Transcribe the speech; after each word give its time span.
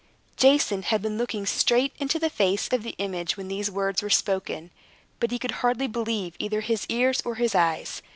Jason 0.35 0.81
had 0.81 0.99
been 0.99 1.15
looking 1.19 1.45
straight 1.45 1.93
into 1.99 2.17
the 2.17 2.27
face 2.31 2.67
of 2.69 2.81
the 2.81 2.95
image 2.97 3.37
when 3.37 3.49
these 3.49 3.69
words 3.69 4.01
were 4.01 4.09
spoken. 4.09 4.71
But 5.19 5.29
he 5.29 5.37
could 5.37 5.51
hardly 5.61 5.85
believe 5.85 6.35
either 6.39 6.61
his 6.61 6.87
ears 6.89 7.21
or 7.23 7.35
his 7.35 7.53
eyes. 7.53 8.01